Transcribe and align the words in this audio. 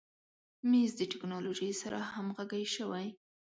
مېز 0.69 0.91
د 0.97 1.01
تکنالوژۍ 1.11 1.71
سره 1.81 1.99
همغږی 2.13 2.65
شوی. 2.75 3.07